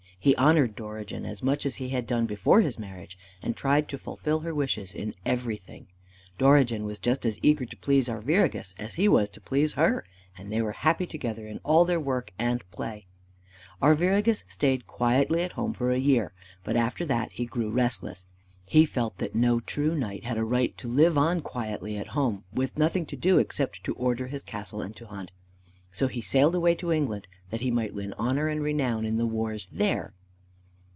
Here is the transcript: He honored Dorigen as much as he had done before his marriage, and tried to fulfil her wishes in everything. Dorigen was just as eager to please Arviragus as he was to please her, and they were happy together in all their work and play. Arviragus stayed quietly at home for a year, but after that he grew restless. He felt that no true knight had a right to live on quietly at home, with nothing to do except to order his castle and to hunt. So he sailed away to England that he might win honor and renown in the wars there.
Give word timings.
He 0.23 0.35
honored 0.35 0.75
Dorigen 0.75 1.25
as 1.25 1.41
much 1.41 1.65
as 1.65 1.73
he 1.77 1.89
had 1.89 2.05
done 2.05 2.27
before 2.27 2.61
his 2.61 2.77
marriage, 2.77 3.17
and 3.41 3.57
tried 3.57 3.89
to 3.89 3.97
fulfil 3.97 4.41
her 4.41 4.53
wishes 4.53 4.93
in 4.93 5.15
everything. 5.25 5.87
Dorigen 6.37 6.83
was 6.85 6.99
just 6.99 7.25
as 7.25 7.39
eager 7.41 7.65
to 7.65 7.77
please 7.77 8.07
Arviragus 8.07 8.75
as 8.77 8.93
he 8.93 9.07
was 9.07 9.31
to 9.31 9.41
please 9.41 9.73
her, 9.73 10.05
and 10.37 10.51
they 10.51 10.61
were 10.61 10.73
happy 10.73 11.07
together 11.07 11.47
in 11.47 11.59
all 11.63 11.85
their 11.85 11.99
work 11.99 12.33
and 12.37 12.61
play. 12.69 13.07
Arviragus 13.81 14.43
stayed 14.47 14.85
quietly 14.85 15.41
at 15.41 15.53
home 15.53 15.73
for 15.73 15.91
a 15.91 15.97
year, 15.97 16.33
but 16.63 16.77
after 16.77 17.03
that 17.03 17.31
he 17.31 17.45
grew 17.47 17.71
restless. 17.71 18.27
He 18.67 18.85
felt 18.85 19.17
that 19.17 19.33
no 19.33 19.59
true 19.59 19.95
knight 19.95 20.23
had 20.23 20.37
a 20.37 20.43
right 20.45 20.77
to 20.77 20.87
live 20.87 21.17
on 21.17 21.41
quietly 21.41 21.97
at 21.97 22.09
home, 22.09 22.43
with 22.53 22.77
nothing 22.77 23.07
to 23.07 23.15
do 23.17 23.39
except 23.39 23.83
to 23.85 23.95
order 23.95 24.27
his 24.27 24.43
castle 24.43 24.83
and 24.83 24.95
to 24.97 25.07
hunt. 25.07 25.31
So 25.93 26.07
he 26.07 26.21
sailed 26.21 26.55
away 26.55 26.73
to 26.75 26.93
England 26.93 27.27
that 27.49 27.59
he 27.59 27.69
might 27.69 27.93
win 27.93 28.13
honor 28.13 28.47
and 28.47 28.63
renown 28.63 29.05
in 29.05 29.17
the 29.17 29.25
wars 29.27 29.65
there. 29.73 30.13